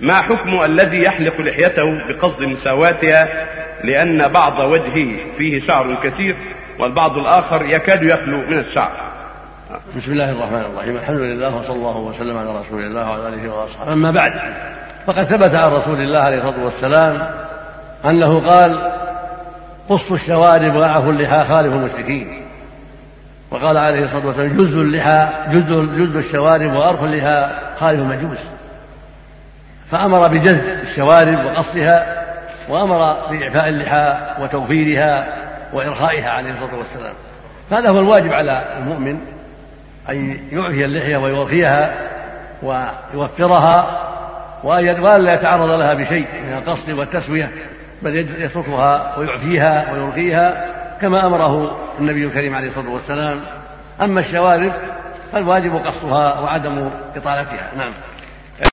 [0.00, 3.28] ما حكم الذي يحلق لحيته بقصد مساواتها؟
[3.84, 6.36] لأن بعض وجهه فيه شعر كثير
[6.78, 8.92] والبعض الآخر يكاد يخلو من الشعر.
[9.96, 10.96] بسم الله الرحمن الرحيم.
[10.96, 13.92] الحمد لله وصلى الله وسلم على رسول الله وعلى آله وأصحابه.
[13.92, 14.32] أما بعد
[15.06, 17.30] فقد ثبت عن رسول الله عليه الصلاة والسلام
[18.04, 18.92] أنه قال
[19.88, 22.42] قصوا الشوارب واعفوا اللحى خالف المشركين
[23.50, 28.38] وقال عليه الصلاة والسلام جز اللحى جز جز الشوارب وارخ اللحى خالف المجوس
[29.90, 32.24] فأمر بجز الشوارب وقصها
[32.68, 35.26] وأمر بإعفاء اللحى وتوفيرها
[35.72, 37.14] وإرخائها عليه الصلاة والسلام.
[37.70, 39.20] هذا هو الواجب على المؤمن
[40.08, 41.94] أن يعفي اللحية ويوفيها
[42.62, 44.00] ويوفرها
[44.64, 47.50] وألا يتعرض لها بشيء من القصد والتسوية
[48.02, 50.66] بل يتركها ويعفيها ويرخيها
[51.00, 53.40] كما أمره النبي الكريم عليه الصلاة والسلام.
[54.02, 54.72] أما الشوارب
[55.32, 57.68] فالواجب قصها وعدم إطالتها.
[57.78, 57.92] نعم.